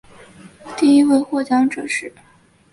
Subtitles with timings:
[0.75, 2.11] 第一位获奖者是。